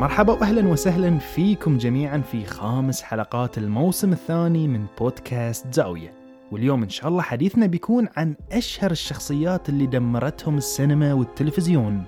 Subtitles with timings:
[0.00, 6.14] مرحبا واهلا وسهلا فيكم جميعا في خامس حلقات الموسم الثاني من بودكاست زاوية.
[6.52, 12.04] واليوم إن شاء الله حديثنا بيكون عن أشهر الشخصيات اللي دمرتهم السينما والتلفزيون.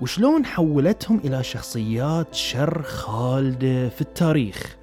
[0.00, 4.76] وشلون حولتهم إلى شخصيات شر خالدة في التاريخ.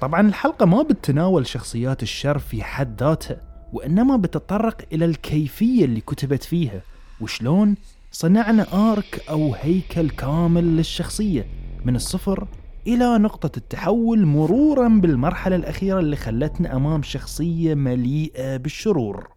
[0.00, 3.40] طبعا الحلقة ما بتتناول شخصيات الشر في حد ذاتها
[3.72, 6.80] وإنما بتتطرق إلى الكيفية اللي كتبت فيها.
[7.20, 7.74] وشلون
[8.12, 11.59] صنعنا آرك أو هيكل كامل للشخصية.
[11.84, 12.46] من الصفر
[12.86, 19.28] إلى نقطة التحول مرورا بالمرحلة الأخيرة اللي خلتنا أمام شخصية مليئة بالشرور.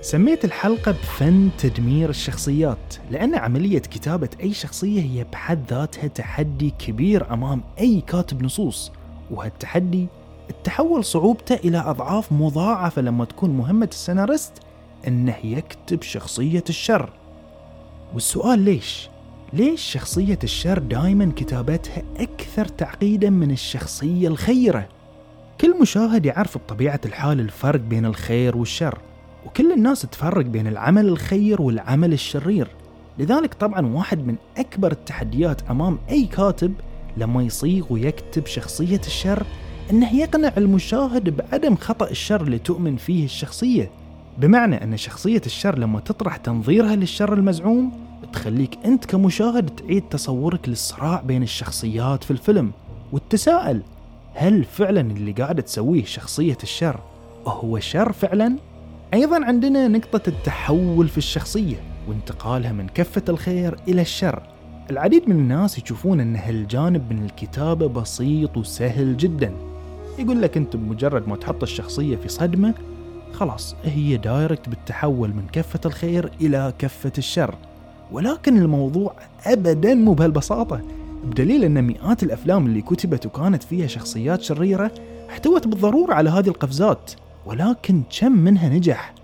[0.00, 7.32] سميت الحلقة بفن تدمير الشخصيات لأن عملية كتابة أي شخصية هي بحد ذاتها تحدي كبير
[7.32, 8.92] أمام أي كاتب نصوص
[9.30, 10.06] وهالتحدي
[10.50, 14.52] التحول صعوبته إلى أضعاف مضاعفة لما تكون مهمة السيناريست
[15.08, 17.10] أنه يكتب شخصية الشر
[18.14, 19.08] والسؤال ليش؟
[19.52, 24.88] ليش شخصية الشر دائما كتابتها أكثر تعقيدا من الشخصية الخيرة؟
[25.60, 28.98] كل مشاهد يعرف بطبيعة الحال الفرق بين الخير والشر
[29.46, 32.68] وكل الناس تفرق بين العمل الخير والعمل الشرير
[33.18, 36.72] لذلك طبعا واحد من أكبر التحديات أمام أي كاتب
[37.16, 39.46] لما يصيغ ويكتب شخصية الشر
[39.90, 43.90] أنه يقنع المشاهد بعدم خطأ الشر اللي تؤمن فيه الشخصية.
[44.38, 47.92] بمعنى أن شخصية الشر لما تطرح تنظيرها للشر المزعوم
[48.32, 52.72] تخليك أنت كمشاهد تعيد تصورك للصراع بين الشخصيات في الفيلم
[53.12, 53.82] وتتساءل
[54.34, 57.00] هل فعلا اللي قاعدة تسويه شخصية الشر
[57.46, 58.56] هو شر فعلا؟
[59.14, 61.76] أيضا عندنا نقطة التحول في الشخصية
[62.08, 64.42] وانتقالها من كفة الخير إلى الشر.
[64.90, 69.52] العديد من الناس يشوفون أن هالجانب من الكتابة بسيط وسهل جدا.
[70.18, 72.74] يقول لك أنت بمجرد ما تحط الشخصية في صدمة
[73.32, 77.54] خلاص هي دايركت بالتحول من كفة الخير إلى كفة الشر.
[78.12, 79.14] ولكن الموضوع
[79.46, 80.80] أبدا مو بهالبساطة.
[81.24, 84.90] بدليل أن مئات الأفلام اللي كتبت وكانت فيها شخصيات شريرة
[85.30, 87.12] احتوت بالضرورة على هذه القفزات.
[87.46, 89.14] ولكن كم منها نجح؟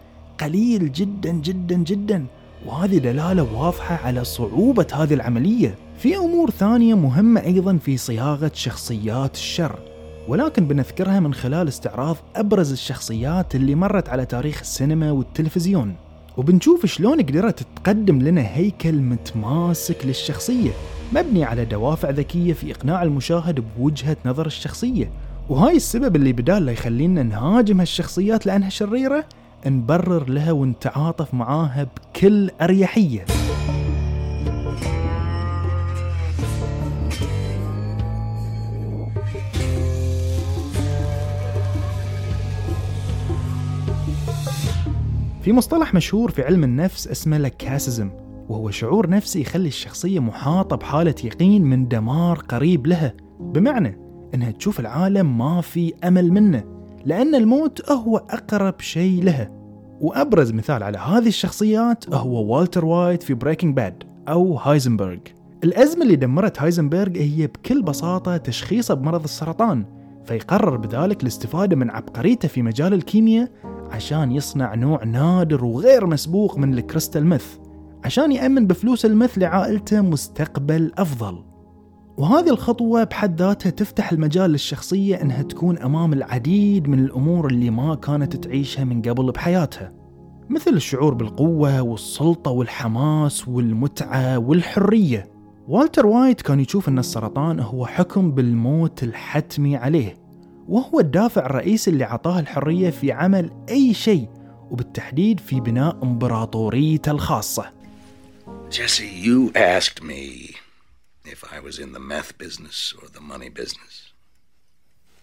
[0.41, 2.27] قليل جدا جدا جدا.
[2.67, 5.75] وهذه دلالة واضحة على صعوبة هذه العملية.
[5.99, 9.94] في أمور ثانية مهمة أيضا في صياغة شخصيات الشر.
[10.29, 15.95] ولكن بنذكرها من خلال استعراض أبرز الشخصيات اللي مرت على تاريخ السينما والتلفزيون.
[16.37, 20.71] وبنشوف شلون قدرت تقدم لنا هيكل متماسك للشخصية
[21.13, 25.11] مبني على دوافع ذكية في إقناع المشاهد بوجهة نظر الشخصية.
[25.49, 29.25] وهاي السبب اللي بدال لا يخلينا نهاجم هالشخصيات لأنها شريرة
[29.67, 33.25] نبرر لها ونتعاطف معاها بكل أريحية.
[45.45, 48.11] في مصطلح مشهور في علم النفس اسمه لكاسيزم
[48.49, 53.99] وهو شعور نفسي يخلي الشخصية محاطة بحالة يقين من دمار قريب لها بمعنى
[54.35, 56.65] إنها تشوف العالم ما في أمل منه
[57.05, 59.51] لأن الموت هو أقرب شيء لها.
[60.01, 65.19] وأبرز مثال على هذه الشخصيات هو والتر وايت في Breaking Bad أو هايزنبرغ.
[65.65, 69.85] الأزمة اللي دمرت هايزنبرغ هي بكل بساطة تشخيصه بمرض السرطان
[70.25, 73.51] فيقرر بذلك الاستفادة من عبقريته في مجال الكيمياء
[73.91, 77.47] عشان يصنع نوع نادر وغير مسبوق من ال crystal meth
[78.05, 81.45] عشان يأمن بفلوس ال meth لعائلته مستقبل أفضل
[82.17, 87.95] وهذه الخطوة بحد ذاتها تفتح المجال للشخصية إنها تكون أمام العديد من الأمور اللي ما
[87.95, 89.93] كانت تعيشها من قبل بحياتها.
[90.49, 95.31] مثل الشعور بالقوة والسلطة والحماس والمتعة والحرية.
[95.69, 100.24] والتر وايت كان يشوف إن السرطان هو حكم بالموت الحتمي عليه.
[100.69, 104.29] وهو الدافع الرئيسي اللي عطاه الحرية في عمل أي شيء
[104.71, 107.73] وبالتحديد في بناء إمبراطوريته الخاصة.
[108.71, 110.57] Jesse, you asked me
[111.25, 114.13] if I was in the meth business or the money business.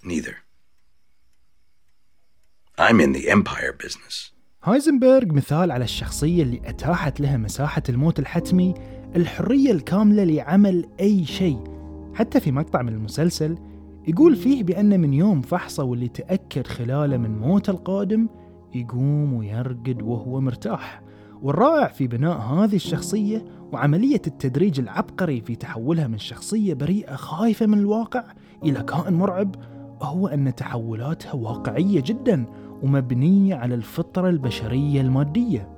[0.03, 0.37] Neither.
[2.77, 4.31] I'm in the empire business.
[4.63, 8.73] هايزنبرغ مثال على الشخصية اللي أتاحت لها مساحة الموت الحتمي
[9.15, 11.63] الحرية الكاملة لعمل أي شيء
[12.13, 13.57] حتى في مقطع من المسلسل
[14.07, 18.27] يقول فيه بأن من يوم فحصه واللي تأكد خلاله من موت القادم
[18.75, 21.01] يقوم ويرقد وهو مرتاح.
[21.41, 27.77] والرائع في بناء هذه الشخصية وعملية التدريج العبقري في تحولها من شخصية بريئة خايفة من
[27.77, 28.23] الواقع
[28.63, 29.55] إلى كائن مرعب
[30.01, 32.45] هو أن تحولاتها واقعية جدا
[32.83, 35.69] ومبنية على الفطرة البشرية المادية.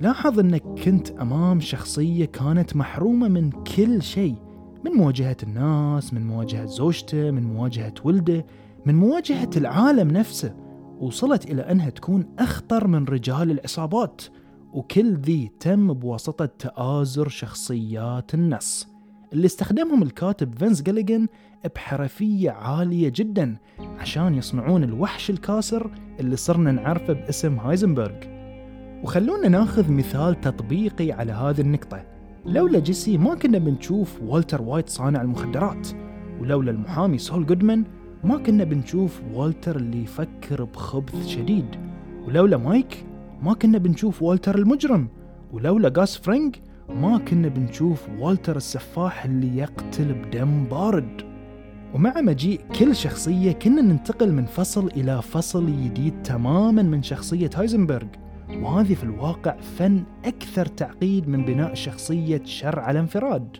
[0.00, 4.34] لاحظ أنك كنت أمام شخصية كانت محرومة من كل شيء
[4.84, 8.46] من مواجهة الناس من مواجهة زوجته من مواجهة ولده
[8.86, 10.54] من مواجهة العالم نفسه
[11.00, 14.22] وصلت إلى أنها تكون أخطر من رجال العصابات
[14.72, 18.88] وكل ذي تم بواسطة تآزر شخصيات النص
[19.32, 21.26] اللي استخدمهم الكاتب فينس جاليجن
[21.74, 23.56] بحرفية عالية جدا
[23.98, 25.90] عشان يصنعون الوحش الكاسر
[26.20, 28.14] اللي صرنا نعرفه باسم هايزنبرغ.
[29.02, 32.13] وخلونا ناخذ مثال تطبيقي على هذه النقطة.
[32.46, 35.88] لولا جيسي ما كنا بنشوف والتر وايت صانع المخدرات
[36.40, 37.84] ولولا المحامي سول جودمان
[38.24, 41.66] ما كنا بنشوف والتر اللي يفكر بخبث شديد
[42.26, 43.04] ولولا مايك
[43.42, 45.08] ما كنا بنشوف والتر المجرم
[45.52, 46.56] ولولا غاس فرينج
[46.88, 51.22] ما كنا بنشوف والتر السفاح اللي يقتل بدم بارد.
[51.94, 58.06] ومع مجيء كل شخصية كنا ننتقل من فصل إلى فصل جديد تماما من شخصية هايزنبرغ.
[58.62, 63.56] وهذه في الواقع فن أكثر تعقيد من بناء شخصية شر على انفراد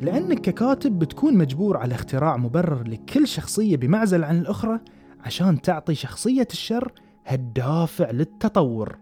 [0.00, 4.80] لأنك ككاتب بتكون مجبور على اختراع مبرر لكل شخصية بمعزل عن الأخرى
[5.24, 6.92] عشان تعطي شخصية الشر
[7.26, 8.98] هالدافع للتطور.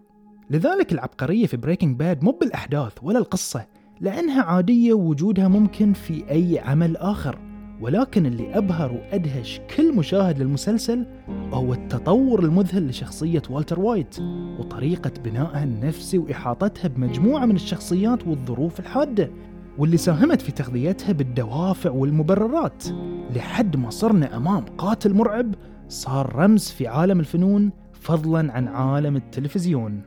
[0.51, 3.67] لذلك العبقرية في Breaking Bad مو بالأحداث ولا القصة
[4.01, 7.46] لأنها عادية ووجودها ممكن في أي عمل آخر.
[7.81, 11.07] ولكن اللي أبهر وأدهش كل مشاهد للمسلسل
[11.53, 14.17] هو التطور المذهل لشخصية والتر وايت
[14.59, 19.31] وطريقة بنائها النفسي وإحاطتها بمجموعة من الشخصيات والظروف الحادة
[19.79, 22.85] واللي ساهمت في تغذيتها بالدوافع والمبررات.
[23.35, 25.55] لحد ما صرنا أمام قاتل مرعب
[25.89, 30.03] صار رمز في عالم الفنون فضلا عن عالم التلفزيون.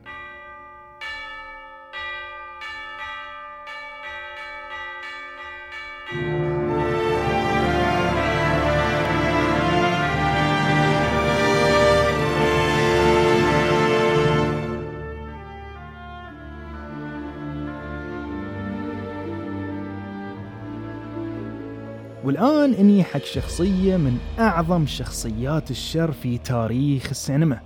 [22.60, 27.60] والآن نيجي حق شخصية من أعظم شخصيات الشر في تاريخ السينما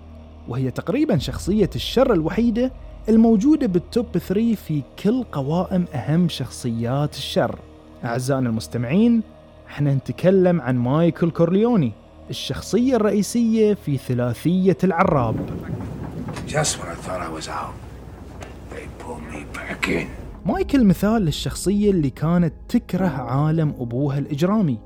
[0.47, 2.71] وهي تقريبا شخصية الشر الوحيدة
[3.09, 7.59] الموجودة بال top 3 في كل قوائم أهم شخصيات الشر
[8.05, 9.23] أعزائنا المستمعين
[9.67, 11.91] إحنا نتكلم عن مايكل كورليوني
[12.29, 15.35] الشخصية الرئيسية في ثلاثية العراب
[16.47, 17.73] Just when I thought I was out,
[18.69, 20.22] they pulled me back in.
[20.45, 24.79] مايكل مثال للشخصية اللي كانت تكره عالم أبوها الإجرامي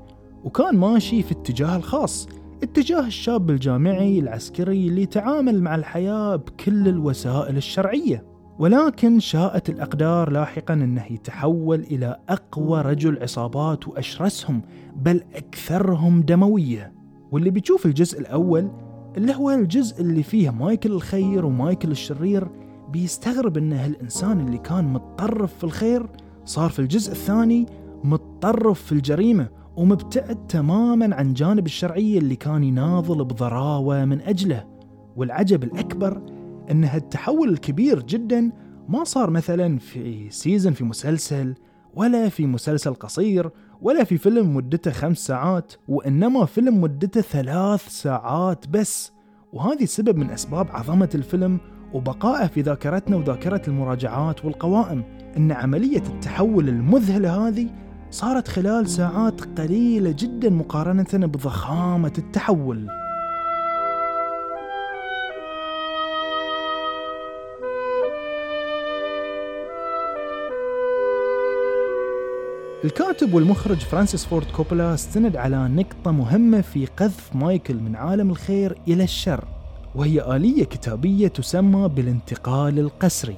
[0.44, 2.28] وكان ماشي في اتجاه الخاص
[2.62, 8.24] اتجاه الشاب الجامعي العسكري اللي يتعامل مع الحياة بكل الوسائل الشرعية.
[8.58, 14.62] ولكن شاءت الأقدار لاحقا أنه يتحول إلى أقوى رجل عصابات وأشرسهم
[14.96, 16.92] بل أكثرهم دموية.
[17.32, 18.70] واللي بيشوف الجزء الأول
[19.16, 22.48] اللي هو الجزء اللي فيه مايكل الخير ومايكل الشرير
[22.88, 26.06] بيستغرب إن هالإنسان اللي كان متطرف في الخير
[26.44, 27.66] صار في الجزء الثاني
[28.04, 34.64] متطرف في الجريمة ومبتعد تماما عن جانب الشرعية اللي كان يناضل بضراوة من أجله.
[35.16, 36.22] والعجب الأكبر
[36.70, 38.52] إن هالتحول الكبير جدا
[38.88, 41.54] ما صار مثلا في سيزن في مسلسل
[41.94, 43.50] ولا في مسلسل قصير
[43.82, 49.12] ولا في فيلم مدته خمس ساعات وإنما فيلم مدته ثلاث ساعات بس.
[49.52, 51.60] وهذه سبب من أسباب عظمة الفيلم
[51.92, 55.04] وبقائه في ذاكرتنا وذاكرة المراجعات والقوائم
[55.36, 57.66] أن عملية التحول المذهلة هذه
[58.10, 62.88] صارت خلال ساعات قليلة جدا مقارنة بضخامة التحول.
[72.84, 78.78] الكاتب والمخرج فرانسيس فورد كوبولا استند على نقطة مهمة في قذف مايكل من عالم الخير
[78.88, 79.57] إلى الشر.
[79.94, 83.36] وهي آلية كتابية تسمى بالانتقال القسري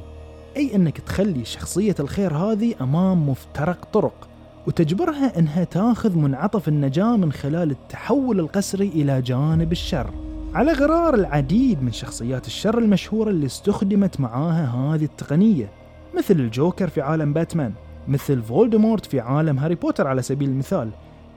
[0.57, 4.29] أي أنك تخلي شخصية الخير هذه أمام مفترق طرق
[4.67, 10.11] وتجبرها أنها تاخذ منعطف النجاة من خلال التحول القسري إلى جانب الشر.
[10.55, 15.71] على غرار العديد من شخصيات الشر المشهورة اللي استخدمت معاها هذه التقنية
[16.17, 17.73] مثل الجوكر في عالم باتمان
[18.09, 20.91] مثل فولدمورت في عالم هاري بوتر على سبيل المثال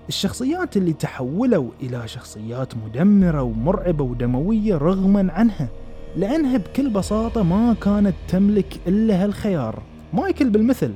[0.09, 5.69] الشخصيات اللي تحولوا إلى شخصيات مدمرة ومرعبة ودموية رغما عنها
[6.15, 9.81] لأنها بكل بساطة ما كانت تملك إلا هالخيار.
[10.13, 10.93] مايكل بالمثل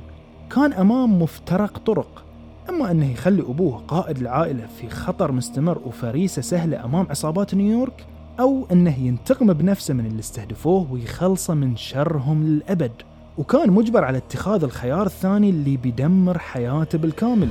[0.50, 2.24] كان أمام مفترق طرق
[2.68, 8.06] أما أنه يخلي أبوه قائد العائلة في خطر مستمر وفريسة سهلة أمام عصابات نيويورك
[8.40, 12.92] أو أنه ينتقم بنفسه من اللي استهدفوه ويخلصه من شرهم للأبد.
[13.38, 17.48] وكان مجبر على اتخاذ الخيار الثاني اللي بيدمر حياته بالكامل.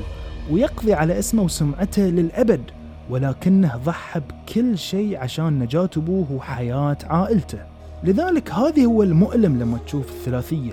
[0.52, 2.62] ويقضي على اسمه وسمعته للأبد
[3.10, 7.60] ولكنه ضحى بكل شيء عشان نجاة أبوه وحياة عائلته.
[8.04, 10.72] لذلك هذه هو المؤلم لما تشوف الثلاثية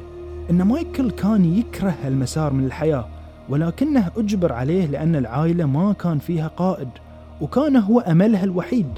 [0.51, 3.07] إن مايكل كان يكره المسار من الحياة
[3.49, 6.89] ولكنه أجبر عليه لأن العائلة ما كان فيها قائد
[7.41, 8.89] وكان هو أملها الوحيد.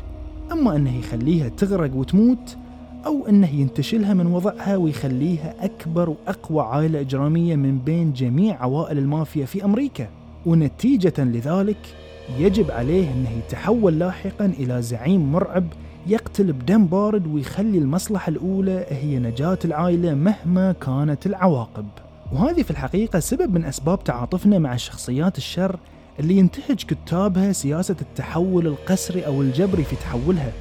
[0.53, 2.57] أما أنه يخليها تغرق وتموت
[3.07, 9.47] أو أنه ينتشلها من وضعها ويخليها أكبر وأقوى عائلة إجرامية من بين جميع عوائل المافيا
[9.47, 10.09] في أمريكا.
[10.47, 11.77] ونتيجة لذلك
[12.39, 15.65] يجب عليه أنه يتحول لاحقا إلى زعيم مرعب
[16.07, 21.87] يقتل بدم بارد ويخلي المصلحة الأولى هي نجاة العائلة مهما كانت العواقب.
[22.33, 25.79] وهذه في الحقيقة سبب من أسباب تعاطفنا مع شخصيات الشر
[26.21, 30.53] اللي ينتهج كتابها سياسة التحول القسري أو الجبري في تحولها.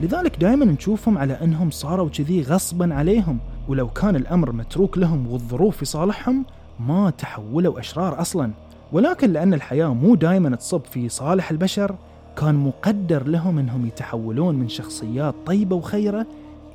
[0.00, 5.76] لذلك دائما نشوفهم على أنهم صاروا كذي غصبا عليهم ولو كان الأمر متروك لهم والظروف
[5.76, 6.44] في صالحهم
[6.80, 8.50] ما تحولوا أشرار أصلا.
[8.92, 11.94] ولكن لأن الحياة مو دائما تصب في صالح البشر
[12.36, 16.26] كان مقدر لهم أنهم يتحولون من شخصيات طيبة وخيرة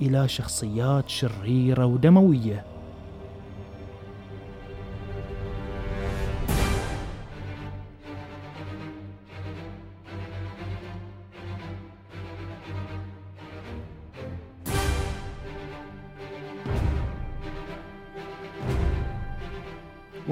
[0.01, 2.72] إلى شخصيات شريرة ودموية.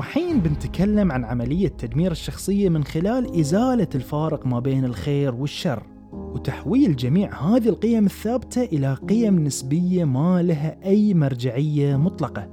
[0.02, 6.96] وحين بنتكلم عن عملية تدمير الشخصية من خلال إزالة الفارق ما بين الخير والشر وتحويل
[6.96, 12.48] جميع هذه القيم الثابتة إلى قيم نسبية ما لها أي مرجعية مطلقة.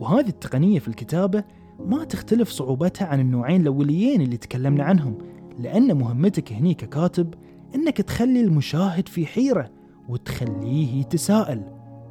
[0.00, 1.44] وهذه التقنية في الكتابة
[1.86, 5.18] ما تختلف صعوبتها عن النوعين الأوليين اللي تكلمنا عنهم
[5.58, 7.34] لأن مهمتك هني ككاتب
[7.74, 9.70] إنك تخلي المشاهد في حيرة
[10.08, 11.62] وتخليه يتساءل.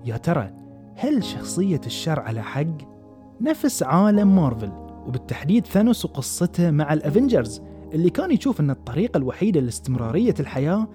[0.05, 0.51] يا ترى
[0.96, 2.99] هل شخصية الشر على حق؟
[3.41, 4.72] نفس عالم مارفل
[5.08, 7.62] وبالتحديد ثانوس وقصته مع ال Avengers
[7.93, 10.88] اللي كان يشوف إن الطريقة الوحيدة لاستمرارية الحياة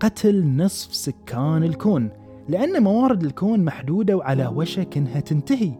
[0.00, 2.10] قتل نصف سكان الكون
[2.48, 5.72] لأن موارد الكون محدودة وعلى وشك إنها تنتهي.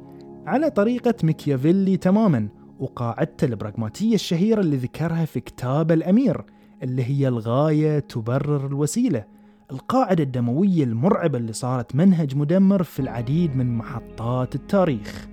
[0.46, 2.48] على طريقة ميكيافيلي تماما
[2.80, 6.44] وقاعدته البراغماتية الشهيرة اللي ذكرها في كتاب الأمير
[6.82, 9.24] اللي هي الغاية تبرر الوسيلة.
[9.70, 15.31] القاعدة الدموية المرعبة اللي صارت منهج مدمر في العديد من محطات التاريخ.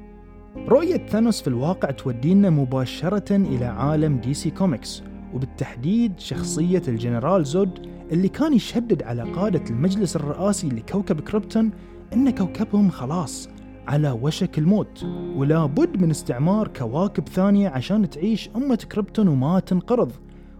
[0.57, 5.03] رؤية ثانوس في الواقع تودينا مباشرة إلى عالم DC Comics
[5.33, 11.71] وبالتحديد شخصية الجنرال زود اللي كان يشدد على قادة المجلس الرئاسي لكوكب كريبتون
[12.13, 13.49] أن كوكبهم خلاص
[13.87, 20.11] على وشك الموت ولا بد من استعمار كواكب ثانية عشان تعيش أمة كريبتون وما تنقرض.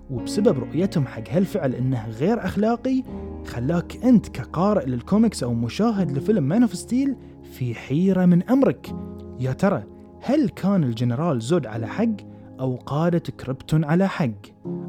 [0.10, 3.04] وبسبب رؤيتهم حق هالفعل إنه غير أخلاقي
[3.46, 7.16] خلاك أنت كقارئ للكوميكس أو مشاهد لفيلم Man of Steel
[7.52, 8.96] في حيرة من أمرك.
[9.40, 9.84] يا ترى
[10.22, 12.16] هل كان الجنرال زود على حق
[12.60, 14.32] أو قادة كريبتون على حق؟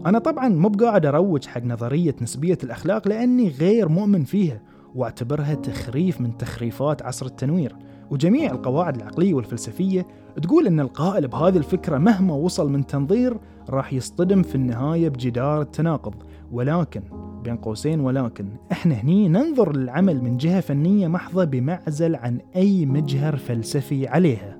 [0.06, 4.60] أنا طبعا مو بقاعد أروج حق نظرية نسبية الأخلاق لأني غير مؤمن فيها
[4.94, 7.76] وأعتبرها تخريف من تخريفات عصر التنوير
[8.10, 10.06] وجميع القواعد العقلية والفلسفية
[10.42, 13.38] تقول أن القائل بهذه الفكرة مهما وصل من تنظير
[13.68, 16.14] راح يصطدم في النهاية بجدار التناقض
[16.52, 17.02] ولكن
[17.40, 23.36] بين قوسين ولكن إحنا هني ننظر للعمل من جهة فنية محضة بمعزل عن أي مجهر
[23.36, 24.56] فلسفي عليها.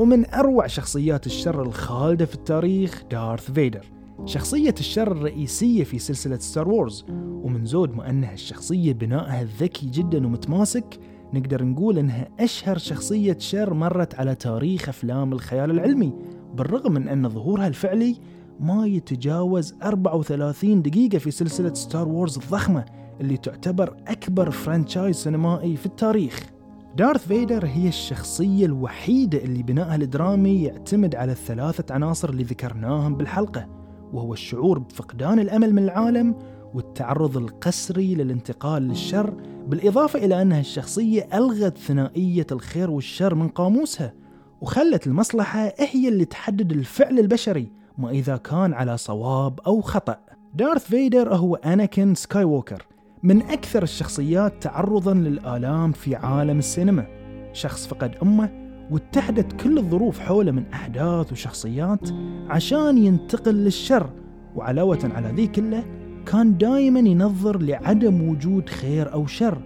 [0.00, 3.86] ومن أروع شخصيات الشر الخالدة في التاريخ دارث فيدر.
[4.24, 10.26] شخصية الشر الرئيسية في سلسلة Star Wars ومن زود ما أنها الشخصية بنائها ذكي جدا
[10.26, 11.00] ومتماسك
[11.34, 16.12] نقدر نقول أنها أشهر شخصية شر مرت على تاريخ أفلام الخيال العلمي
[16.54, 18.16] بالرغم من أن ظهورها الفعلي
[18.60, 22.84] ما يتجاوز 34 دقيقة في سلسلة Star Wars الضخمة
[23.20, 26.59] اللي تعتبر أكبر franchise سينمائي في التاريخ.
[26.96, 33.68] دارث فيدر هي الشخصية الوحيدة اللي بنائها الدرامي يعتمد على الثلاثة عناصر اللي ذكرناهم بالحلقة
[34.12, 36.34] وهو الشعور بفقدان الأمل من العالم
[36.74, 39.34] والتعرض القسري للانتقال للشر
[39.66, 44.14] بالإضافة إلى أنها الشخصية ألغت ثنائية الخير والشر من قاموسها
[44.60, 50.18] وخلت المصلحة هي اللي تحدد الفعل البشري ما إذا كان على صواب أو خطأ.
[50.54, 52.86] دارث فيدر هو أناكين سكاي ووكر
[53.22, 57.06] من أكثر الشخصيات تعرضا للآلام في عالم السينما.
[57.52, 58.50] شخص فقد أمه
[58.90, 62.08] واتحدت كل الظروف حوله من أحداث وشخصيات
[62.48, 64.10] عشان ينتقل للشر
[64.56, 65.84] وعلاوة على ذي كله
[66.26, 69.58] كان دائما ينظر لعدم وجود خير أو شر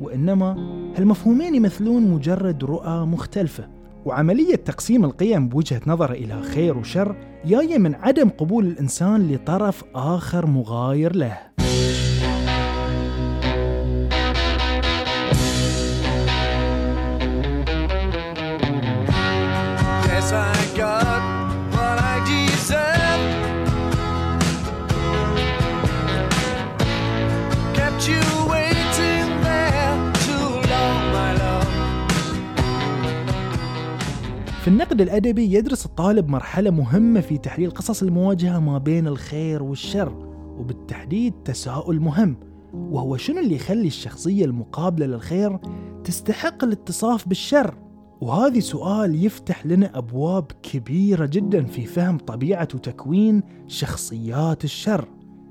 [0.00, 0.52] وإنما
[0.96, 3.68] هالمفهومين يمثلون مجرد رؤى مختلفة.
[4.04, 10.46] وعملية تقسيم القيم بوجهة نظر إلى خير وشر جاية من عدم قبول الإنسان لطرف آخر
[10.46, 11.38] مغاير له.
[34.76, 40.12] النقد الأدبي يدرس الطالب مرحلة مهمة في تحليل قصص المواجهة ما بين الخير والشر
[40.58, 42.36] وبالتحديد تساؤل مهم
[42.72, 45.58] وهو شنو اللي يخلي الشخصية المقابلة للخير
[46.04, 47.74] تستحق الاتصاف بالشر؟
[48.20, 55.08] وهذا سؤال يفتح لنا أبواب كبيرة جدا في فهم طبيعة وتكوين شخصيات الشر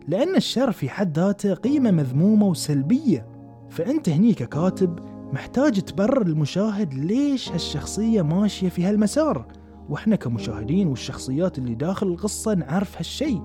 [0.08, 3.28] لأن الشر في حد ذاته قيمة مذمومة وسلبية.
[3.70, 5.00] فأنت هني ككاتب
[5.34, 9.46] محتاج تبرر المشاهد ليش هالشخصية ماشية في هالمسار؟
[9.90, 13.42] وإحنا كمشاهدين والشخصيات اللي داخل القصة نعرف هالشي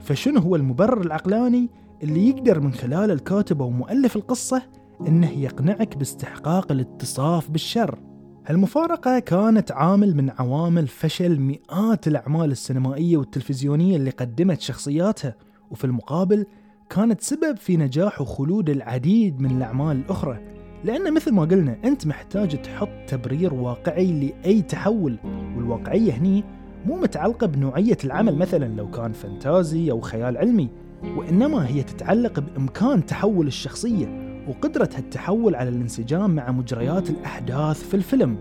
[0.00, 1.70] فشنو هو المبرر العقلاني
[2.02, 4.62] اللي يقدر من خلال الكاتب أو مؤلف القصة
[5.08, 7.98] إنه يقنعك باستحقاق الاتصاف بالشر؟
[8.46, 15.34] هالمفارقة كانت عامل من عوامل فشل مئات الأعمال السينمائية والتلفزيونية اللي قدمت شخصياتها
[15.70, 16.46] وفي المقابل
[16.90, 20.61] كانت سبب في نجاح وخلود العديد من الأعمال الأخرى.
[20.84, 25.16] لأن مثل ما قلنا أنت محتاج تحط تبرير واقعي لأي تحول
[25.56, 26.44] والواقعية هني
[26.86, 30.68] مو متعلقة بنوعية العمل مثلا لو كان فانتازي أو خيال علمي
[31.16, 38.36] وإنما هي تتعلق بإمكان تحول الشخصية وقدرة التحول على الانسجام مع مجريات الأحداث في الفيلم.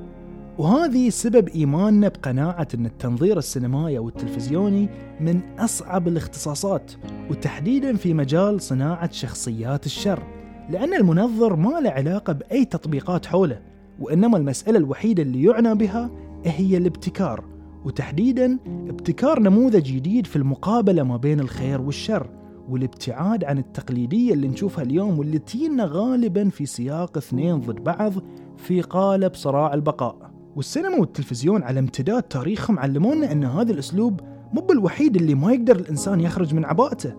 [0.57, 6.91] وهذه سبب إيماننا بقناعة أن التنظير السينمائي أو التلفزيوني من أصعب الاختصاصات
[7.29, 10.40] وتحديدا في مجال صناعة شخصيات الشر.
[10.69, 13.61] لأن المنظر ما له علاقة بأي تطبيقات حوله
[13.99, 16.09] وإنما المسألة الوحيدة اللي يعنى بها
[16.45, 17.43] هي الابتكار
[17.85, 22.29] وتحديدا ابتكار نموذج جديد في المقابلة ما بين الخير والشر
[22.69, 28.13] والابتعاد عن التقليدية اللي نشوفها اليوم واللي تجينا غالبا في سياق اثنين ضد بعض
[28.57, 30.31] في قالب صراع البقاء.
[30.55, 34.19] والسينما والتلفزيون على امتداد تاريخهم علمونا إن هذا الأسلوب
[34.53, 37.13] مو بالوحيد اللي ما يقدر الإنسان يخرج من عباءته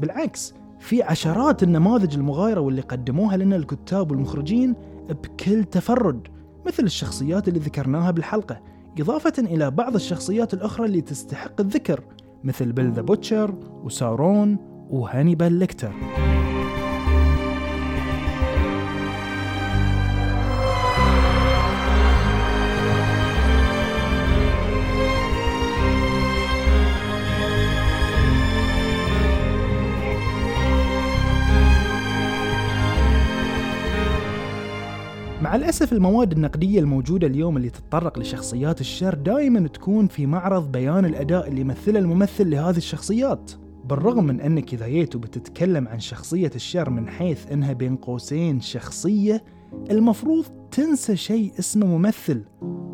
[0.00, 4.74] بالعكس في عشرات النماذج المغايرة واللي قدموها لنا الكتاب والمخرجين
[5.08, 6.28] بكل تفرد
[6.66, 8.60] مثل الشخصيات اللي ذكرناها بالحلقة
[9.00, 12.00] إضافة إلى بعض الشخصيات الأخرى اللي تستحق الذكر
[12.44, 14.58] مثل Bill the Butcher وسارون
[14.90, 15.92] وهانيبال ليكتر.
[35.54, 41.04] مع الأسف المواد النقدية الموجودة اليوم اللي تتطرق لشخصيات الشر دائما تكون في معرض بيان
[41.04, 43.52] الأداء اللي يمثله الممثل لهذه الشخصيات.
[43.84, 49.44] بالرغم من أنك إذا جيت وبتتكلم عن شخصية الشر من حيث أنها بين قوسين شخصية
[49.90, 52.44] المفروض تنسى شيء اسمه ممثل.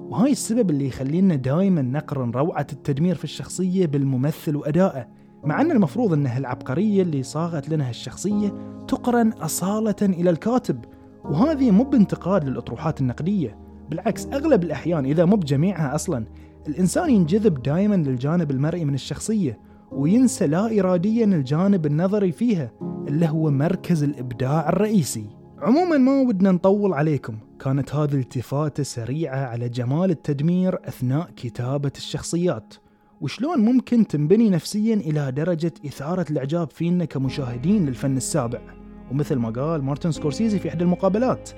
[0.09, 5.09] وهاي السبب اللي يخلينا دائما نقرن روعة التدمير في الشخصية بالممثل وأدائه.
[5.45, 8.55] مع أن المفروض أن هالعبقرية اللي صاغت لنا هالشخصية
[8.89, 10.85] تقرن أصالة إلى الكاتب.
[11.31, 13.59] وهذه مو بانتقاد للأطروحات النقدية
[13.91, 16.25] بالعكس أغلب الأحيان إذا مو بجميعها أصلا
[16.69, 19.59] الإنسان ينجذب دائما للجانب المرئي من الشخصية
[19.93, 22.73] وينسى لا إراديا الجانب النظري فيها
[23.09, 25.27] اللي هو مركز الإبداع الرئيسي.
[25.59, 32.75] عموما ما ودنا نطول عليكم كانت هذه التفاتة سريعة على جمال التدمير أثناء كتابة الشخصيات.
[33.21, 38.80] وشلون ممكن تنبني نفسيا إلى درجة إثارة الإعجاب فينا كمشاهدين للفن السابع؟
[39.11, 41.51] ومثل ما قال مارتن سكورسيزي في إحدى المقابلات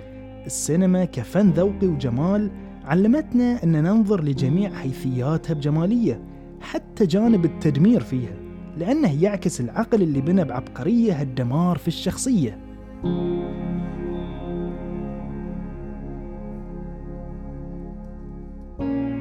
[0.47, 2.51] السينما كفن ذوقي وجمال
[2.85, 6.21] علمتنا أن ننظر لجميع حيثياتها بجمالية
[6.61, 8.35] حتى جانب التدمير فيها
[8.77, 12.59] لأنه يعكس العقل اللي بنى بعبقرية هالدمار في الشخصية.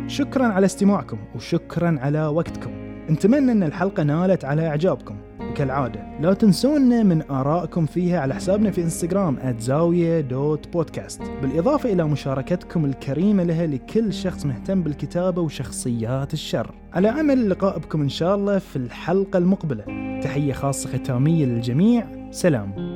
[0.07, 2.71] شكرا على استماعكم وشكرا على وقتكم.
[3.09, 5.15] نتمنى أن الحلقة نالت على إعجابكم.
[5.51, 11.21] وكالعادة لا تنسونا من آرائكم فيها على حسابنا في إنستغرام @زاوية دوت بودكاست.
[11.41, 16.71] بالإضافة إلى مشاركتكم الكريمة لها لكل شخص مهتم بالكتابة وشخصيات الشر.
[16.93, 19.83] على أمل اللقاء بكم إن شاء الله في الحلقة المقبلة.
[20.23, 22.05] تحية خاصة ختامية للجميع.
[22.31, 22.90] سلام.